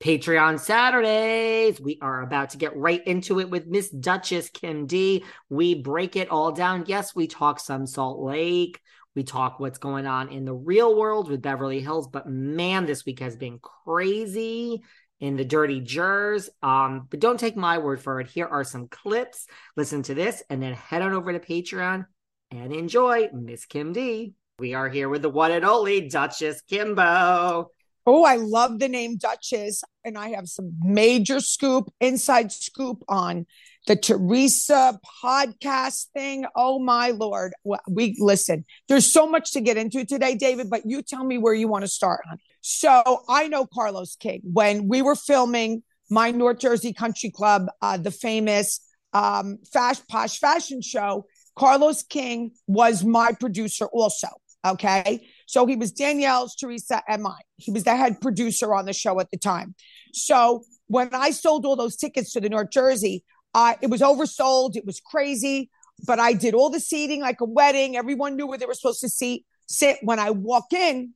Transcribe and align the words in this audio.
Patreon 0.00 0.60
Saturdays. 0.60 1.80
We 1.80 1.98
are 2.02 2.22
about 2.22 2.50
to 2.50 2.58
get 2.58 2.76
right 2.76 3.04
into 3.06 3.40
it 3.40 3.48
with 3.48 3.66
Miss 3.66 3.88
Duchess 3.88 4.50
Kim 4.50 4.86
D. 4.86 5.24
We 5.48 5.74
break 5.74 6.16
it 6.16 6.30
all 6.30 6.52
down. 6.52 6.84
Yes, 6.86 7.14
we 7.14 7.26
talk 7.26 7.60
some 7.60 7.86
Salt 7.86 8.20
Lake. 8.20 8.80
We 9.14 9.24
talk 9.24 9.58
what's 9.58 9.78
going 9.78 10.06
on 10.06 10.28
in 10.28 10.44
the 10.44 10.52
real 10.52 10.94
world 10.94 11.30
with 11.30 11.40
Beverly 11.40 11.80
Hills, 11.80 12.06
but 12.08 12.28
man, 12.28 12.84
this 12.84 13.06
week 13.06 13.20
has 13.20 13.34
been 13.34 13.58
crazy 13.58 14.82
in 15.20 15.36
the 15.36 15.44
dirty 15.44 15.80
jers. 15.80 16.50
Um, 16.62 17.06
but 17.08 17.20
don't 17.20 17.40
take 17.40 17.56
my 17.56 17.78
word 17.78 18.02
for 18.02 18.20
it. 18.20 18.28
Here 18.28 18.46
are 18.46 18.64
some 18.64 18.88
clips. 18.88 19.46
Listen 19.74 20.02
to 20.02 20.14
this 20.14 20.42
and 20.50 20.62
then 20.62 20.74
head 20.74 21.00
on 21.00 21.14
over 21.14 21.32
to 21.32 21.40
Patreon 21.40 22.04
and 22.50 22.72
enjoy 22.74 23.30
Miss 23.32 23.64
Kim 23.64 23.94
D. 23.94 24.34
We 24.58 24.74
are 24.74 24.90
here 24.90 25.08
with 25.08 25.22
the 25.22 25.30
one 25.30 25.52
and 25.52 25.64
only 25.64 26.08
Duchess 26.08 26.60
Kimbo. 26.68 27.70
Oh, 28.06 28.24
I 28.24 28.36
love 28.36 28.78
the 28.78 28.88
name 28.88 29.16
Duchess. 29.16 29.82
And 30.04 30.16
I 30.16 30.30
have 30.30 30.48
some 30.48 30.72
major 30.80 31.40
scoop, 31.40 31.92
inside 32.00 32.52
scoop 32.52 33.02
on 33.08 33.46
the 33.88 33.96
Teresa 33.96 34.98
podcast 35.22 36.06
thing. 36.14 36.46
Oh, 36.54 36.78
my 36.78 37.10
Lord. 37.10 37.52
We 37.88 38.16
listen, 38.18 38.64
there's 38.88 39.12
so 39.12 39.26
much 39.26 39.52
to 39.52 39.60
get 39.60 39.76
into 39.76 40.04
today, 40.04 40.36
David, 40.36 40.70
but 40.70 40.82
you 40.84 41.02
tell 41.02 41.24
me 41.24 41.38
where 41.38 41.54
you 41.54 41.66
want 41.66 41.82
to 41.82 41.88
start. 41.88 42.20
So 42.60 43.22
I 43.28 43.48
know 43.48 43.66
Carlos 43.66 44.16
King. 44.16 44.40
When 44.44 44.88
we 44.88 45.02
were 45.02 45.16
filming 45.16 45.82
my 46.10 46.30
North 46.30 46.60
Jersey 46.60 46.92
Country 46.92 47.30
Club, 47.30 47.66
uh, 47.82 47.96
the 47.96 48.12
famous 48.12 48.80
um, 49.12 49.58
Fash 49.72 49.98
Posh 50.08 50.38
fashion 50.38 50.80
show, 50.80 51.26
Carlos 51.56 52.02
King 52.04 52.52
was 52.66 53.04
my 53.04 53.32
producer 53.32 53.86
also. 53.86 54.28
Okay. 54.64 55.26
So 55.46 55.66
he 55.66 55.76
was 55.76 55.92
Danielle's, 55.92 56.54
Teresa, 56.54 57.02
and 57.08 57.22
mine. 57.22 57.34
He 57.56 57.70
was 57.70 57.84
the 57.84 57.96
head 57.96 58.20
producer 58.20 58.74
on 58.74 58.84
the 58.84 58.92
show 58.92 59.18
at 59.20 59.30
the 59.30 59.38
time. 59.38 59.74
So 60.12 60.64
when 60.88 61.08
I 61.12 61.30
sold 61.30 61.64
all 61.64 61.76
those 61.76 61.96
tickets 61.96 62.32
to 62.32 62.40
the 62.40 62.48
North 62.48 62.70
Jersey, 62.70 63.24
uh, 63.54 63.74
it 63.80 63.88
was 63.88 64.00
oversold. 64.00 64.76
It 64.76 64.84
was 64.84 65.00
crazy. 65.00 65.70
But 66.06 66.18
I 66.18 66.34
did 66.34 66.54
all 66.54 66.68
the 66.68 66.80
seating 66.80 67.22
like 67.22 67.40
a 67.40 67.46
wedding. 67.46 67.96
Everyone 67.96 68.36
knew 68.36 68.46
where 68.46 68.58
they 68.58 68.66
were 68.66 68.74
supposed 68.74 69.00
to 69.00 69.40
sit. 69.66 69.98
When 70.02 70.18
I 70.18 70.30
walk 70.30 70.72
in, 70.72 71.14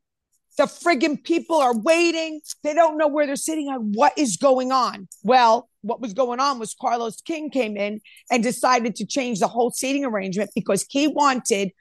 the 0.56 0.64
friggin' 0.64 1.22
people 1.22 1.56
are 1.56 1.76
waiting. 1.76 2.40
They 2.62 2.74
don't 2.74 2.96
know 2.96 3.08
where 3.08 3.26
they're 3.26 3.36
sitting 3.36 3.68
on 3.68 3.92
what 3.92 4.12
is 4.16 4.36
going 4.36 4.72
on. 4.72 5.08
Well, 5.22 5.68
what 5.82 6.00
was 6.00 6.12
going 6.14 6.40
on 6.40 6.58
was 6.58 6.74
Carlos 6.78 7.20
King 7.20 7.50
came 7.50 7.76
in 7.76 8.00
and 8.30 8.42
decided 8.42 8.96
to 8.96 9.06
change 9.06 9.40
the 9.40 9.48
whole 9.48 9.70
seating 9.70 10.04
arrangement 10.04 10.50
because 10.54 10.84
he 10.88 11.08
wanted 11.08 11.72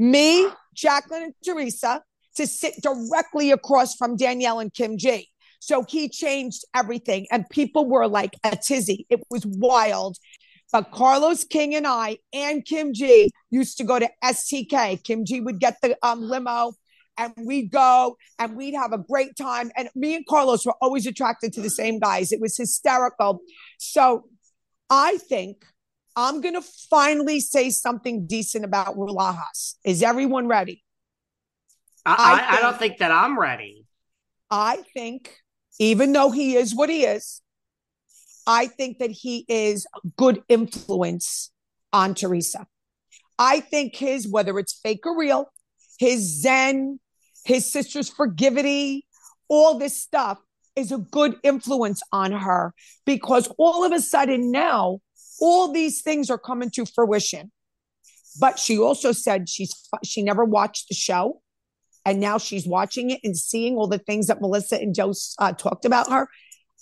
me, 0.00 0.48
Jacqueline, 0.74 1.24
and 1.24 1.34
Teresa 1.44 2.02
to 2.36 2.46
sit 2.46 2.74
directly 2.82 3.50
across 3.50 3.94
from 3.94 4.16
Danielle 4.16 4.60
and 4.60 4.72
Kim 4.72 4.96
G. 4.96 5.28
So 5.60 5.84
he 5.86 6.08
changed 6.08 6.64
everything, 6.74 7.26
and 7.30 7.48
people 7.50 7.86
were 7.86 8.08
like 8.08 8.34
a 8.42 8.56
tizzy. 8.56 9.06
It 9.10 9.20
was 9.30 9.44
wild. 9.44 10.16
But 10.72 10.90
Carlos 10.92 11.44
King 11.44 11.74
and 11.74 11.86
I 11.86 12.18
and 12.32 12.64
Kim 12.64 12.94
G 12.94 13.30
used 13.50 13.76
to 13.78 13.84
go 13.84 13.98
to 13.98 14.08
STK. 14.24 15.02
Kim 15.02 15.24
G 15.24 15.40
would 15.40 15.60
get 15.60 15.76
the 15.82 15.98
um, 16.02 16.22
limo 16.22 16.72
and 17.18 17.34
we'd 17.36 17.70
go 17.70 18.16
and 18.38 18.56
we'd 18.56 18.74
have 18.74 18.92
a 18.92 18.98
great 18.98 19.36
time. 19.36 19.72
And 19.76 19.90
me 19.96 20.14
and 20.14 20.24
Carlos 20.24 20.64
were 20.64 20.76
always 20.80 21.06
attracted 21.06 21.52
to 21.54 21.60
the 21.60 21.70
same 21.70 21.98
guys. 21.98 22.30
It 22.30 22.40
was 22.40 22.56
hysterical. 22.56 23.40
So 23.78 24.24
I 24.88 25.18
think 25.28 25.64
I'm 26.16 26.40
going 26.40 26.54
to 26.54 26.62
finally 26.90 27.40
say 27.40 27.70
something 27.70 28.26
decent 28.26 28.64
about 28.64 28.96
Rulajas. 28.96 29.74
Is 29.84 30.02
everyone 30.02 30.48
ready? 30.48 30.82
I, 32.04 32.14
I, 32.18 32.36
think, 32.36 32.52
I 32.52 32.60
don't 32.60 32.78
think 32.78 32.98
that 32.98 33.12
I'm 33.12 33.38
ready. 33.38 33.84
I 34.50 34.82
think, 34.94 35.36
even 35.78 36.12
though 36.12 36.30
he 36.30 36.56
is 36.56 36.74
what 36.74 36.88
he 36.88 37.04
is, 37.04 37.42
I 38.46 38.66
think 38.66 38.98
that 38.98 39.10
he 39.10 39.44
is 39.48 39.86
a 39.94 40.08
good 40.16 40.42
influence 40.48 41.52
on 41.92 42.14
Teresa. 42.14 42.66
I 43.38 43.60
think 43.60 43.96
his, 43.96 44.28
whether 44.28 44.58
it's 44.58 44.78
fake 44.82 45.06
or 45.06 45.16
real, 45.16 45.52
his 45.98 46.42
Zen, 46.42 46.98
his 47.44 47.70
sister's 47.70 48.08
forgivity, 48.08 49.06
all 49.48 49.78
this 49.78 50.00
stuff 50.00 50.38
is 50.76 50.92
a 50.92 50.98
good 50.98 51.36
influence 51.42 52.02
on 52.12 52.32
her 52.32 52.74
because 53.04 53.52
all 53.58 53.84
of 53.84 53.92
a 53.92 54.00
sudden 54.00 54.50
now 54.50 55.00
all 55.40 55.72
these 55.72 56.02
things 56.02 56.30
are 56.30 56.38
coming 56.38 56.70
to 56.70 56.84
fruition. 56.86 57.50
But 58.38 58.58
she 58.58 58.78
also 58.78 59.12
said 59.12 59.48
she's 59.48 59.74
she 60.04 60.22
never 60.22 60.44
watched 60.44 60.88
the 60.88 60.94
show, 60.94 61.42
and 62.04 62.20
now 62.20 62.38
she's 62.38 62.66
watching 62.66 63.10
it 63.10 63.20
and 63.24 63.36
seeing 63.36 63.76
all 63.76 63.88
the 63.88 63.98
things 63.98 64.28
that 64.28 64.40
Melissa 64.40 64.80
and 64.80 64.94
Joe 64.94 65.12
uh, 65.38 65.52
talked 65.52 65.84
about 65.84 66.10
her. 66.10 66.28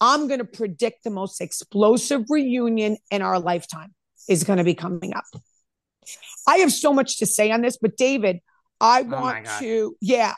I'm 0.01 0.29
going 0.29 0.39
to 0.39 0.45
predict 0.45 1.05
the 1.05 1.11
most 1.11 1.41
explosive 1.41 2.25
reunion 2.29 2.99
in 3.11 3.23
our 3.23 3.41
lifetime 3.41 3.95
is 4.29 4.45
going 4.45 4.59
to 4.59 4.65
be 4.65 4.75
coming 4.75 5.15
up. 5.15 5.25
I 6.47 6.59
have 6.59 6.73
so 6.73 6.93
much 6.93 7.19
to 7.19 7.27
say 7.27 7.51
on 7.51 7.63
this, 7.63 7.79
but 7.79 7.97
David, 7.97 8.41
I 8.81 9.03
oh 9.03 9.21
want 9.21 9.47
to, 9.59 9.97
yeah. 10.01 10.35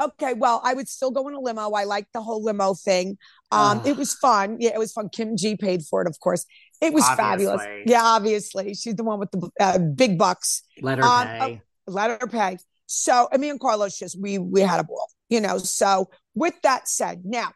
Okay, 0.00 0.34
well, 0.34 0.60
I 0.64 0.74
would 0.74 0.88
still 0.88 1.10
go 1.10 1.28
in 1.28 1.34
a 1.34 1.40
limo. 1.40 1.70
I 1.70 1.84
like 1.84 2.06
the 2.12 2.22
whole 2.22 2.42
limo 2.42 2.74
thing. 2.74 3.18
Um, 3.52 3.82
It 3.84 3.96
was 3.96 4.14
fun. 4.14 4.56
Yeah, 4.58 4.70
it 4.74 4.78
was 4.78 4.92
fun. 4.92 5.10
Kim 5.10 5.36
G 5.36 5.56
paid 5.56 5.82
for 5.82 6.02
it, 6.02 6.08
of 6.08 6.18
course. 6.18 6.44
It 6.82 6.92
was 6.92 7.04
obviously. 7.04 7.46
fabulous. 7.46 7.66
Yeah, 7.86 8.02
obviously. 8.02 8.74
She's 8.74 8.96
the 8.96 9.04
one 9.04 9.20
with 9.20 9.30
the 9.30 9.50
uh, 9.60 9.78
big 9.78 10.18
bucks. 10.18 10.64
Let 10.82 10.98
her 10.98 11.04
um, 11.04 11.26
pay. 11.26 11.54
Uh, 11.86 11.90
let 11.90 12.20
her 12.20 12.26
pay. 12.26 12.58
So, 12.86 13.28
I 13.32 13.36
mean, 13.36 13.58
Carlos 13.58 13.96
just, 13.96 14.20
we, 14.20 14.38
we 14.38 14.60
had 14.60 14.80
a 14.80 14.84
ball, 14.84 15.08
you 15.28 15.40
know. 15.40 15.58
So, 15.58 16.10
with 16.34 16.54
that 16.62 16.88
said, 16.88 17.22
now, 17.24 17.52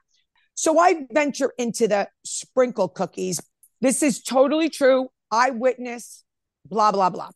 so 0.54 0.78
I 0.78 1.06
venture 1.12 1.52
into 1.58 1.88
the 1.88 2.08
sprinkle 2.24 2.88
cookies. 2.88 3.40
This 3.80 4.02
is 4.02 4.22
totally 4.22 4.70
true. 4.70 5.08
Eyewitness, 5.30 6.24
blah, 6.64 6.92
blah, 6.92 7.10
blah. 7.10 7.30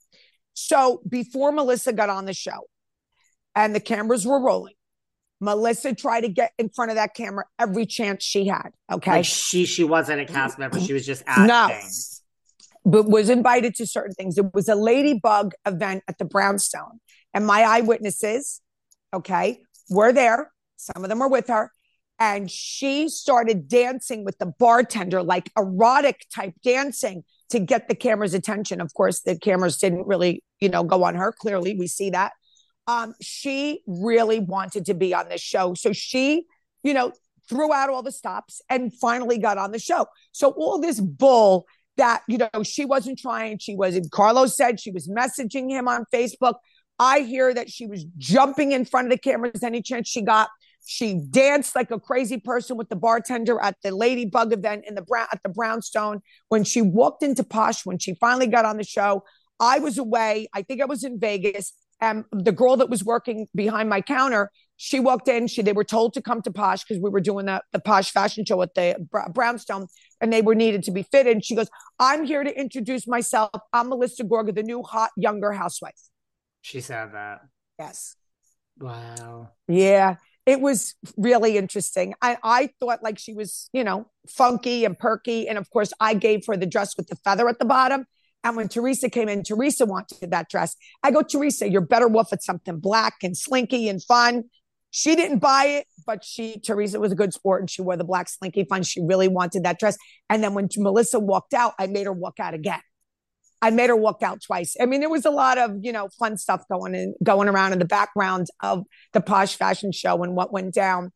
So, 0.55 1.03
before 1.09 1.51
Melissa 1.51 1.93
got 1.93 2.09
on 2.09 2.25
the 2.25 2.33
show 2.33 2.69
and 3.55 3.75
the 3.75 3.81
cameras 3.81 4.25
were 4.25 4.41
rolling, 4.41 4.75
Melissa 5.41 5.95
tried 5.95 6.23
to 6.23 6.29
get 6.29 6.53
in 6.59 6.69
front 6.69 6.91
of 6.91 6.97
that 6.97 7.15
camera 7.15 7.45
every 7.59 7.87
chance 7.87 8.25
she 8.25 8.47
had. 8.47 8.71
Okay. 8.93 9.11
Like 9.11 9.25
she 9.25 9.65
she 9.65 9.85
wasn't 9.85 10.21
a 10.21 10.27
cast 10.27 10.59
member. 10.59 10.81
She 10.81 10.93
was 10.93 11.07
just 11.07 11.23
acting. 11.27 11.47
No. 11.47 11.71
But 12.85 13.09
was 13.09 13.29
invited 13.31 13.75
to 13.77 13.87
certain 13.87 14.13
things. 14.13 14.39
It 14.39 14.55
was 14.55 14.69
a 14.69 14.75
ladybug 14.75 15.53
event 15.67 16.03
at 16.09 16.19
the 16.19 16.25
Brownstone. 16.25 17.01
And 17.33 17.47
my 17.47 17.63
eyewitnesses, 17.63 18.61
okay, 19.15 19.61
were 19.89 20.13
there. 20.13 20.51
Some 20.77 21.05
of 21.05 21.11
them 21.11 21.19
were 21.19 21.29
with 21.29 21.49
her. 21.49 21.71
And 22.19 22.51
she 22.51 23.09
started 23.09 23.69
dancing 23.69 24.25
with 24.25 24.39
the 24.39 24.47
bartender, 24.47 25.23
like 25.23 25.51
erotic 25.57 26.27
type 26.35 26.55
dancing 26.63 27.25
to 27.49 27.59
get 27.59 27.89
the 27.89 27.95
camera's 27.95 28.35
attention. 28.35 28.81
Of 28.81 28.93
course, 28.95 29.21
the 29.21 29.39
cameras 29.39 29.79
didn't 29.79 30.07
really, 30.07 30.43
you 30.61 30.69
know, 30.69 30.85
go 30.85 31.05
on 31.05 31.15
her. 31.15 31.33
Clearly, 31.33 31.77
we 31.79 31.87
see 31.87 32.11
that 32.11 32.33
um, 32.91 33.15
she 33.21 33.83
really 33.87 34.41
wanted 34.41 34.87
to 34.87 34.95
be 34.95 35.15
on 35.15 35.29
this 35.29 35.41
show. 35.41 35.75
So 35.75 35.93
she, 35.93 36.47
you 36.83 36.93
know, 36.93 37.13
threw 37.49 37.73
out 37.73 37.89
all 37.89 38.03
the 38.03 38.13
stops 38.13 38.61
and 38.69 38.93
finally 38.93 39.39
got 39.39 39.59
on 39.59 39.71
the 39.71 39.79
show. 39.79 40.07
So 40.33 40.51
all 40.51 40.81
this 40.81 40.99
bull 41.01 41.67
that, 41.97 42.23
you 42.27 42.39
know, 42.39 42.63
she 42.65 42.85
wasn't 42.85 43.19
trying, 43.19 43.59
she 43.59 43.77
wasn't, 43.77 44.11
Carlos 44.11 44.57
said 44.57 44.81
she 44.81 44.91
was 44.91 45.09
messaging 45.09 45.71
him 45.71 45.87
on 45.87 46.05
Facebook. 46.13 46.55
I 46.99 47.21
hear 47.21 47.55
that 47.55 47.71
she 47.71 47.87
was 47.87 48.05
jumping 48.19 48.73
in 48.73 48.85
front 48.85 49.07
of 49.07 49.13
the 49.13 49.19
cameras 49.19 49.63
any 49.63 49.83
chance 49.83 50.09
she 50.09 50.23
got. 50.23 50.49
She 50.85 51.21
danced 51.31 51.77
like 51.77 51.91
a 51.91 52.01
crazy 52.01 52.39
person 52.39 52.77
with 52.77 52.89
the 52.89 52.97
bartender 52.97 53.61
at 53.61 53.77
the 53.85 53.95
Ladybug 53.95 54.53
event 54.53 54.85
in 54.89 54.95
the 54.95 55.03
brown 55.03 55.27
at 55.33 55.41
the 55.43 55.49
Brownstone. 55.51 56.23
When 56.49 56.65
she 56.65 56.83
walked 56.83 57.23
into 57.23 57.45
Posh, 57.45 57.87
when 57.87 57.99
she 57.99 58.15
finally 58.15 58.49
got 58.49 58.65
on 58.65 58.77
the 58.79 58.85
show, 58.85 59.23
I 59.61 59.79
was 59.79 59.99
away. 59.99 60.49
I 60.55 60.63
think 60.63 60.81
I 60.81 60.87
was 60.87 61.05
in 61.05 61.21
Vegas. 61.21 61.75
And 62.01 62.25
the 62.33 62.53
girl 62.53 62.77
that 62.77 62.89
was 62.89 63.05
working 63.05 63.47
behind 63.55 63.89
my 63.89 64.01
counter, 64.01 64.51
she 64.77 65.01
walked 65.01 65.29
in. 65.29 65.47
She 65.47 65.63
they 65.63 65.73
were 65.73 65.85
told 65.85 66.15
to 66.15 66.23
come 66.23 66.41
to 66.43 66.51
Posh 66.51 66.83
because 66.85 67.01
we 67.03 67.11
were 67.11 67.21
doing 67.21 67.47
the, 67.47 67.63
the 67.73 67.81
Posh 67.81 68.11
fashion 68.11 68.45
show 68.45 68.63
at 68.63 68.75
the 68.75 68.97
Brownstone, 69.33 69.87
and 70.21 70.33
they 70.33 70.43
were 70.43 70.55
needed 70.55 70.83
to 70.85 70.93
be 70.93 71.03
fitted. 71.03 71.35
And 71.35 71.45
she 71.45 71.55
goes, 71.55 71.69
"I'm 71.99 72.25
here 72.25 72.43
to 72.43 72.59
introduce 72.59 73.07
myself. 73.07 73.51
I'm 73.73 73.91
Melissa 73.91 74.25
Gorga, 74.25 74.55
the 74.55 74.63
new 74.63 74.83
hot 74.83 75.11
younger 75.17 75.53
housewife." 75.53 76.01
She 76.63 76.81
said 76.81 77.13
that. 77.13 77.41
Yes. 77.79 78.17
Wow. 78.79 79.51
Yeah 79.69 80.17
it 80.47 80.61
was 80.61 80.95
really 81.17 81.57
interesting. 81.57 82.15
I, 82.23 82.37
I 82.43 82.71
thought 82.81 83.03
like 83.03 83.19
she 83.19 83.35
was, 83.35 83.69
you 83.73 83.85
know, 83.85 84.09
funky 84.29 84.85
and 84.85 84.99
perky. 84.99 85.49
And 85.49 85.59
of 85.59 85.71
course, 85.71 85.93
I 86.01 86.15
gave 86.15 86.45
her 86.47 86.57
the 86.57 86.67
dress 86.67 86.97
with 86.97 87.09
the 87.09 87.17
feather 87.17 87.49
at 87.49 87.59
the 87.59 87.65
bottom. 87.65 88.07
And 88.43 88.57
when 88.57 88.69
Teresa 88.69 89.11
came 89.11 89.29
in, 89.29 89.43
Teresa 89.43 89.85
wanted 89.85 90.31
that 90.31 90.49
dress. 90.49 90.77
I 91.03 91.11
go, 91.11 91.23
Teresa, 91.23 91.69
you're 91.69 91.83
better 91.83 92.07
off 92.17 92.33
at 92.33 92.43
something 92.43 92.79
black 92.79 93.17
and 93.23 93.37
slinky 93.37 93.89
and 93.89 94.03
fun. 94.03 94.45
She 94.91 95.15
didn't 95.15 95.39
buy 95.39 95.67
it, 95.67 95.87
but 96.07 96.25
she, 96.25 96.59
Teresa 96.59 96.99
was 96.99 97.13
a 97.13 97.15
good 97.15 97.33
sport 97.33 97.61
and 97.63 97.71
she 97.71 97.83
wore 97.83 97.97
the 97.97 98.05
black 98.05 98.29
slinky 98.29 98.65
fun. 98.65 98.83
She 98.83 99.01
really 99.03 99.29
wanted 99.29 99.65
that 99.65 99.79
dress. 99.79 99.97
And 100.29 100.43
then 100.43 100.55
when 100.55 100.69
Melissa 100.77 101.21
walked 101.21 101.55
out, 101.55 101.75
I 101.79 101.87
made 101.87 102.07
her 102.07 102.13
walk 102.13 102.41
out 102.41 102.55
again. 102.55 102.81
I 103.63 103.71
made 103.71 103.91
her 103.91 103.97
walk 103.97 104.23
out 104.23 104.41
twice. 104.43 104.75
I 104.81 104.87
mean, 104.87 105.01
there 105.01 105.11
was 105.11 105.27
a 105.27 105.31
lot 105.31 105.59
of, 105.59 105.77
you 105.83 105.93
know, 105.93 106.09
fun 106.19 106.39
stuff 106.39 106.65
going 106.71 106.95
in, 106.95 107.15
going 107.23 107.49
around 107.49 107.73
in 107.75 107.79
the 107.79 107.85
background 107.85 108.47
of 108.61 108.85
the 109.13 109.21
posh 109.21 109.57
fashion 109.57 109.93
show 109.93 110.23
and 110.23 110.35
what 110.35 110.51
went 110.51 110.73
down. 110.73 111.13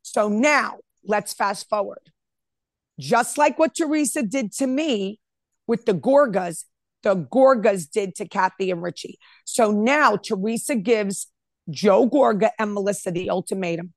So 0.00 0.28
now 0.28 0.78
let's 1.04 1.34
fast 1.34 1.68
forward. 1.68 2.00
Just 2.98 3.36
like 3.36 3.58
what 3.58 3.74
Teresa 3.74 4.22
did 4.22 4.52
to 4.54 4.66
me 4.66 5.20
with 5.66 5.84
the 5.86 5.94
Gorgas, 5.94 6.64
the 7.02 7.16
Gorgas 7.16 7.90
did 7.90 8.14
to 8.16 8.28
Kathy 8.28 8.70
and 8.70 8.82
Richie. 8.82 9.18
So 9.44 9.70
now 9.70 10.16
Teresa 10.16 10.76
gives 10.76 11.28
Joe 11.70 12.08
Gorga 12.08 12.50
and 12.58 12.74
Melissa 12.74 13.10
the 13.10 13.30
ultimatum. 13.30 13.92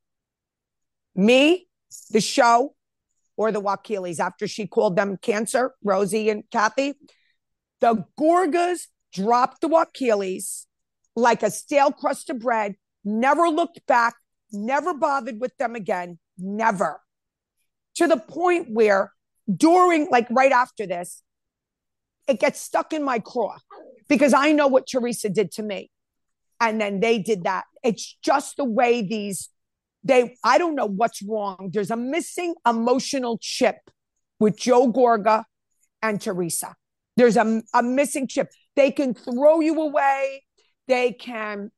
Me, 1.15 1.67
the 2.11 2.21
show, 2.21 2.75
or 3.37 3.51
the 3.51 3.61
Wakiles 3.61 4.19
after 4.19 4.47
she 4.47 4.65
called 4.65 4.95
them 4.95 5.17
cancer, 5.17 5.73
Rosie 5.83 6.29
and 6.29 6.43
Kathy 6.51 6.93
the 7.81 8.03
Gorgas 8.19 8.87
dropped 9.13 9.61
the 9.61 9.69
Wakiles 9.69 10.65
like 11.15 11.43
a 11.43 11.51
stale 11.51 11.91
crust 11.91 12.29
of 12.29 12.39
bread, 12.39 12.75
never 13.03 13.47
looked 13.47 13.85
back, 13.87 14.15
never 14.51 14.93
bothered 14.93 15.39
with 15.39 15.55
them 15.57 15.75
again, 15.75 16.19
never. 16.37 16.99
To 17.97 18.07
the 18.07 18.17
point 18.17 18.67
where 18.71 19.13
during, 19.53 20.07
like 20.09 20.27
right 20.29 20.51
after 20.51 20.85
this, 20.85 21.21
it 22.27 22.39
gets 22.39 22.61
stuck 22.61 22.93
in 22.93 23.03
my 23.03 23.19
craw 23.19 23.57
because 24.07 24.33
I 24.33 24.51
know 24.51 24.67
what 24.67 24.87
Teresa 24.87 25.29
did 25.29 25.51
to 25.53 25.63
me. 25.63 25.89
And 26.59 26.79
then 26.79 26.99
they 26.99 27.19
did 27.19 27.43
that. 27.43 27.65
It's 27.83 28.17
just 28.23 28.57
the 28.57 28.63
way 28.63 29.01
these, 29.01 29.49
they, 30.03 30.37
I 30.43 30.57
don't 30.57 30.75
know 30.75 30.85
what's 30.85 31.21
wrong. 31.21 31.69
There's 31.73 31.91
a 31.91 31.97
missing 31.97 32.55
emotional 32.67 33.37
chip 33.41 33.77
with 34.39 34.57
Joe 34.57 34.91
Gorga 34.91 35.43
and 36.01 36.21
Teresa. 36.21 36.75
There's 37.17 37.37
a, 37.37 37.61
a 37.73 37.83
missing 37.83 38.27
chip. 38.27 38.49
They 38.75 38.91
can 38.91 39.13
throw 39.13 39.59
you 39.59 39.81
away. 39.81 40.43
They 40.87 41.11
can 41.11 41.71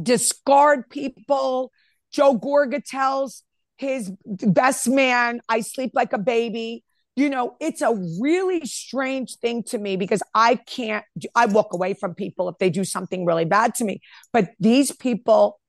discard 0.00 0.88
people. 0.90 1.72
Joe 2.12 2.38
Gorga 2.38 2.82
tells 2.84 3.42
his 3.76 4.12
best 4.24 4.88
man, 4.88 5.40
I 5.48 5.60
sleep 5.60 5.92
like 5.94 6.12
a 6.12 6.18
baby. 6.18 6.84
You 7.16 7.30
know, 7.30 7.56
it's 7.60 7.80
a 7.80 7.94
really 8.20 8.66
strange 8.66 9.36
thing 9.36 9.62
to 9.64 9.78
me 9.78 9.96
because 9.96 10.22
I 10.34 10.56
can't, 10.56 11.04
I 11.34 11.46
walk 11.46 11.72
away 11.72 11.94
from 11.94 12.14
people 12.14 12.48
if 12.48 12.58
they 12.58 12.70
do 12.70 12.84
something 12.84 13.24
really 13.24 13.44
bad 13.44 13.74
to 13.76 13.84
me. 13.84 14.00
But 14.32 14.50
these 14.58 14.90
people, 14.90 15.60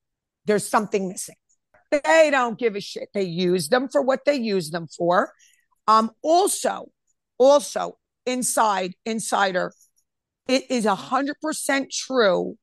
there's 0.46 0.68
something 0.68 1.08
missing. 1.08 1.36
They 1.92 2.30
don't 2.32 2.58
give 2.58 2.76
a 2.76 2.82
shit. 2.82 3.10
They 3.14 3.24
use 3.24 3.70
them 3.70 3.90
for 3.90 4.02
what 4.02 4.26
they 4.26 4.36
use 4.36 4.72
them 4.72 4.88
for. 4.88 5.34
Um, 5.88 6.12
also, 6.24 6.88
also, 7.38 7.98
inside 8.26 8.96
insider 9.06 9.72
it 10.48 10.70
is 10.70 10.86
a 10.86 10.96
hundred 10.96 11.38
percent 11.42 11.92
true 11.92 12.58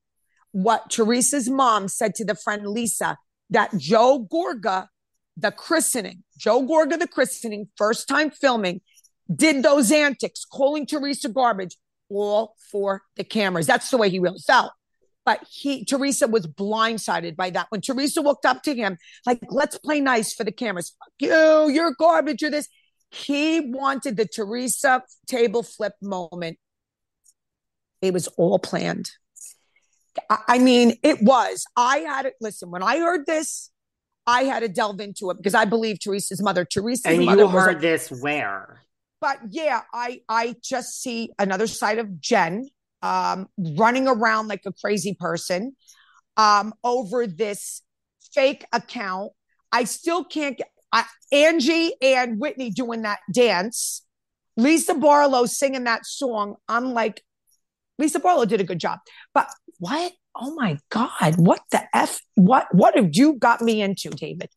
what 0.52 0.90
Teresa's 0.90 1.48
mom 1.48 1.88
said 1.88 2.14
to 2.16 2.24
the 2.24 2.34
friend 2.34 2.66
Lisa 2.66 3.16
that 3.50 3.76
Joe 3.76 4.26
Gorga, 4.30 4.86
the 5.36 5.50
christening, 5.50 6.22
Joe 6.38 6.62
Gorga, 6.62 6.98
the 6.98 7.08
christening, 7.08 7.68
first 7.76 8.08
time 8.08 8.30
filming, 8.30 8.80
did 9.34 9.62
those 9.62 9.90
antics, 9.90 10.44
calling 10.44 10.86
Teresa 10.86 11.28
garbage, 11.28 11.76
all 12.10 12.54
for 12.70 13.02
the 13.16 13.24
cameras. 13.24 13.66
That's 13.66 13.90
the 13.90 13.96
way 13.96 14.10
he 14.10 14.18
really 14.18 14.40
felt. 14.46 14.72
But 15.24 15.46
he, 15.48 15.84
Teresa 15.84 16.26
was 16.26 16.46
blindsided 16.46 17.36
by 17.36 17.50
that. 17.50 17.68
When 17.70 17.80
Teresa 17.80 18.20
walked 18.20 18.44
up 18.44 18.62
to 18.64 18.74
him, 18.74 18.98
like, 19.24 19.40
let's 19.48 19.78
play 19.78 20.00
nice 20.00 20.34
for 20.34 20.44
the 20.44 20.52
cameras. 20.52 20.94
Fuck 20.98 21.12
you, 21.20 21.70
you're 21.70 21.94
garbage, 21.98 22.42
you're 22.42 22.50
this. 22.50 22.68
He 23.10 23.60
wanted 23.60 24.16
the 24.16 24.26
Teresa 24.26 25.02
table 25.26 25.62
flip 25.62 25.92
moment. 26.02 26.58
It 28.00 28.12
was 28.12 28.26
all 28.36 28.58
planned. 28.58 29.10
I 30.28 30.58
mean, 30.58 30.98
it 31.02 31.22
was. 31.22 31.64
I 31.76 31.98
had 31.98 32.26
it. 32.26 32.34
Listen, 32.40 32.70
when 32.70 32.82
I 32.82 32.98
heard 32.98 33.24
this, 33.26 33.70
I 34.26 34.44
had 34.44 34.60
to 34.60 34.68
delve 34.68 35.00
into 35.00 35.30
it 35.30 35.36
because 35.36 35.54
I 35.54 35.64
believe 35.64 35.98
Teresa's 35.98 36.42
mother. 36.42 36.64
Teresa's 36.64 37.06
and 37.06 37.24
mother 37.24 37.42
you 37.42 37.48
heard 37.48 37.78
a, 37.78 37.80
this 37.80 38.10
where? 38.10 38.82
But 39.20 39.38
yeah, 39.50 39.82
I 39.92 40.20
I 40.28 40.56
just 40.62 41.02
see 41.02 41.30
another 41.38 41.66
side 41.66 41.98
of 41.98 42.20
Jen 42.20 42.68
um, 43.02 43.48
running 43.58 44.08
around 44.08 44.48
like 44.48 44.62
a 44.66 44.72
crazy 44.72 45.16
person 45.18 45.76
um, 46.36 46.72
over 46.84 47.26
this 47.26 47.82
fake 48.32 48.64
account. 48.72 49.32
I 49.70 49.84
still 49.84 50.24
can't 50.24 50.58
get. 50.58 50.68
I, 50.92 51.04
Angie 51.32 51.94
and 52.02 52.38
Whitney 52.38 52.70
doing 52.70 53.02
that 53.02 53.20
dance, 53.32 54.02
Lisa 54.56 54.94
Barlow 54.94 55.46
singing 55.46 55.84
that 55.84 56.04
song. 56.04 56.56
I'm 56.68 56.92
like, 56.92 57.22
Lisa 57.98 58.20
Barlow 58.20 58.44
did 58.44 58.60
a 58.60 58.64
good 58.64 58.78
job. 58.78 58.98
But 59.32 59.48
what? 59.78 60.12
Oh 60.34 60.54
my 60.54 60.78
God. 60.90 61.36
What 61.36 61.60
the 61.70 61.82
F? 61.94 62.20
What 62.34 62.66
what 62.74 62.96
have 62.96 63.10
you 63.14 63.34
got 63.34 63.60
me 63.60 63.82
into, 63.82 64.10
David? 64.10 64.48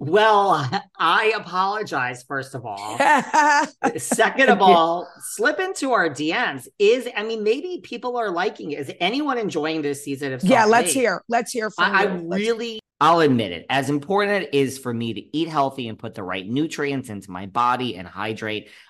Well, 0.00 0.70
I 0.96 1.32
apologize, 1.36 2.22
first 2.22 2.54
of 2.54 2.64
all. 2.64 2.96
Second 3.96 4.48
of 4.48 4.62
all, 4.62 5.08
slip 5.20 5.58
into 5.58 5.90
our 5.92 6.08
DMs. 6.08 6.68
Is, 6.78 7.08
I 7.16 7.24
mean, 7.24 7.42
maybe 7.42 7.80
people 7.82 8.16
are 8.16 8.30
liking 8.30 8.70
it. 8.70 8.78
Is 8.78 8.92
anyone 9.00 9.38
enjoying 9.38 9.82
this 9.82 10.04
season 10.04 10.32
of 10.32 10.40
Salt 10.40 10.52
Yeah, 10.52 10.66
let's 10.66 10.86
Lake? 10.88 10.94
hear. 10.94 11.24
Let's 11.28 11.50
hear 11.50 11.70
from 11.70 11.92
I. 11.96 12.02
I 12.02 12.04
really 12.04 12.78
I'll 13.00 13.20
admit 13.20 13.52
it, 13.52 13.66
as 13.70 13.90
important 13.90 14.44
it 14.44 14.54
is 14.54 14.76
for 14.76 14.92
me 14.92 15.14
to 15.14 15.36
eat 15.36 15.48
healthy 15.48 15.88
and 15.88 15.96
put 15.98 16.14
the 16.14 16.22
right 16.24 16.46
nutrients 16.46 17.08
into 17.10 17.30
my 17.30 17.46
body 17.46 17.96
and 17.96 18.08
hydrate, 18.08 18.70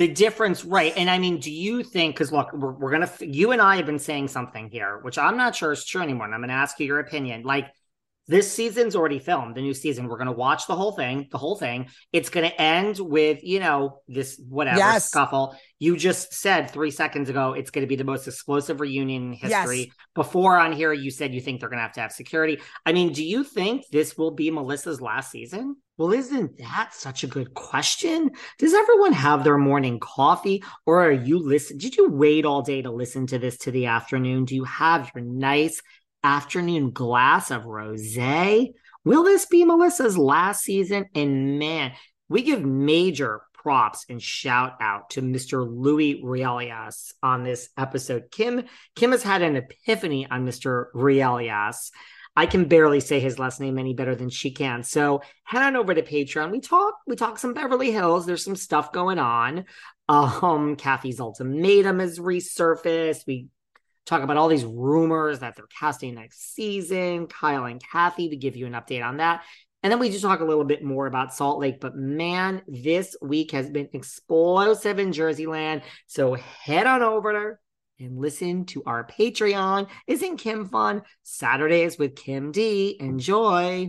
The 0.00 0.08
difference, 0.08 0.64
right? 0.64 0.94
And 0.96 1.10
I 1.10 1.18
mean, 1.18 1.40
do 1.40 1.52
you 1.52 1.82
think? 1.82 2.14
Because 2.14 2.32
look, 2.32 2.54
we're, 2.54 2.72
we're 2.72 2.90
gonna. 2.90 3.10
You 3.20 3.52
and 3.52 3.60
I 3.60 3.76
have 3.76 3.84
been 3.84 3.98
saying 3.98 4.28
something 4.28 4.70
here, 4.70 4.98
which 5.02 5.18
I'm 5.18 5.36
not 5.36 5.54
sure 5.54 5.72
is 5.72 5.84
true 5.84 6.00
anymore. 6.00 6.24
And 6.24 6.34
I'm 6.34 6.40
gonna 6.40 6.54
ask 6.54 6.80
you 6.80 6.86
your 6.86 7.00
opinion. 7.00 7.42
Like, 7.42 7.66
this 8.30 8.52
season's 8.52 8.94
already 8.94 9.18
filmed 9.18 9.56
the 9.56 9.60
new 9.60 9.74
season 9.74 10.06
we're 10.06 10.16
going 10.16 10.26
to 10.26 10.32
watch 10.32 10.66
the 10.68 10.76
whole 10.76 10.92
thing 10.92 11.26
the 11.32 11.38
whole 11.38 11.56
thing 11.56 11.88
it's 12.12 12.30
going 12.30 12.48
to 12.48 12.60
end 12.60 12.98
with 12.98 13.42
you 13.42 13.58
know 13.58 14.00
this 14.06 14.40
whatever 14.48 14.78
yes. 14.78 15.06
scuffle 15.06 15.54
you 15.80 15.96
just 15.96 16.32
said 16.32 16.70
three 16.70 16.92
seconds 16.92 17.28
ago 17.28 17.52
it's 17.52 17.70
going 17.70 17.84
to 17.84 17.88
be 17.88 17.96
the 17.96 18.04
most 18.04 18.28
explosive 18.28 18.80
reunion 18.80 19.24
in 19.24 19.32
history 19.32 19.78
yes. 19.78 19.88
before 20.14 20.56
on 20.56 20.72
here 20.72 20.92
you 20.92 21.10
said 21.10 21.34
you 21.34 21.40
think 21.40 21.58
they're 21.58 21.68
going 21.68 21.78
to 21.78 21.82
have 21.82 21.92
to 21.92 22.00
have 22.00 22.12
security 22.12 22.60
i 22.86 22.92
mean 22.92 23.12
do 23.12 23.24
you 23.24 23.42
think 23.42 23.84
this 23.90 24.16
will 24.16 24.30
be 24.30 24.50
melissa's 24.50 25.00
last 25.00 25.30
season 25.30 25.76
well, 26.00 26.14
isn't 26.14 26.56
that 26.56 26.94
such 26.94 27.24
a 27.24 27.26
good 27.26 27.52
question? 27.52 28.30
Does 28.58 28.72
everyone 28.72 29.12
have 29.12 29.44
their 29.44 29.58
morning 29.58 30.00
coffee 30.00 30.64
or 30.86 31.04
are 31.04 31.12
you 31.12 31.38
listen? 31.38 31.76
Did 31.76 31.94
you 31.94 32.08
wait 32.08 32.46
all 32.46 32.62
day 32.62 32.80
to 32.80 32.90
listen 32.90 33.26
to 33.26 33.38
this 33.38 33.58
to 33.58 33.70
the 33.70 33.84
afternoon? 33.84 34.46
Do 34.46 34.54
you 34.54 34.64
have 34.64 35.12
your 35.14 35.22
nice 35.22 35.82
afternoon 36.22 36.90
glass 36.90 37.50
of 37.50 37.64
rosé. 37.64 38.72
Will 39.04 39.24
this 39.24 39.46
be 39.46 39.64
Melissa's 39.64 40.18
last 40.18 40.62
season? 40.62 41.06
And 41.14 41.58
man, 41.58 41.92
we 42.28 42.42
give 42.42 42.64
major 42.64 43.42
props 43.54 44.06
and 44.08 44.22
shout 44.22 44.74
out 44.80 45.10
to 45.10 45.22
Mr. 45.22 45.66
Luis 45.66 46.22
Realias 46.22 47.12
on 47.22 47.44
this 47.44 47.68
episode. 47.76 48.30
Kim 48.30 48.64
Kim 48.96 49.12
has 49.12 49.22
had 49.22 49.42
an 49.42 49.56
epiphany 49.56 50.26
on 50.30 50.46
Mr. 50.46 50.86
Realias. 50.94 51.90
I 52.36 52.46
can 52.46 52.66
barely 52.66 53.00
say 53.00 53.20
his 53.20 53.38
last 53.38 53.60
name 53.60 53.78
any 53.78 53.92
better 53.92 54.14
than 54.14 54.30
she 54.30 54.52
can. 54.52 54.82
So 54.82 55.20
head 55.44 55.62
on 55.62 55.76
over 55.76 55.94
to 55.94 56.02
Patreon. 56.02 56.50
We 56.50 56.60
talk, 56.60 56.94
we 57.06 57.16
talk 57.16 57.38
some 57.38 57.54
Beverly 57.54 57.90
Hills. 57.90 58.24
There's 58.24 58.44
some 58.44 58.56
stuff 58.56 58.92
going 58.92 59.18
on. 59.18 59.64
Um, 60.08 60.76
Kathy's 60.76 61.20
ultimatum 61.20 61.98
has 61.98 62.18
resurfaced. 62.18 63.26
We 63.26 63.48
talk 64.10 64.22
about 64.22 64.36
all 64.36 64.48
these 64.48 64.64
rumors 64.64 65.38
that 65.38 65.56
they're 65.56 65.64
casting 65.78 66.16
next 66.16 66.54
season, 66.54 67.28
Kyle 67.28 67.64
and 67.64 67.82
Kathy 67.82 68.28
to 68.28 68.36
give 68.36 68.56
you 68.56 68.66
an 68.66 68.72
update 68.72 69.04
on 69.04 69.18
that. 69.18 69.42
And 69.82 69.90
then 69.90 69.98
we 69.98 70.10
just 70.10 70.22
talk 70.22 70.40
a 70.40 70.44
little 70.44 70.64
bit 70.64 70.84
more 70.84 71.06
about 71.06 71.32
Salt 71.32 71.58
Lake. 71.58 71.80
But 71.80 71.96
man, 71.96 72.60
this 72.66 73.16
week 73.22 73.52
has 73.52 73.70
been 73.70 73.88
explosive 73.94 74.98
in 74.98 75.12
Jersey 75.12 75.46
land. 75.46 75.82
So 76.06 76.34
head 76.34 76.86
on 76.86 77.02
over 77.02 77.32
there 77.32 77.60
and 77.98 78.18
listen 78.18 78.66
to 78.66 78.82
our 78.84 79.06
Patreon. 79.06 79.88
Isn't 80.06 80.36
Kim 80.36 80.66
fun? 80.66 81.02
Saturdays 81.22 81.98
with 81.98 82.16
Kim 82.16 82.52
D. 82.52 82.96
Enjoy. 83.00 83.88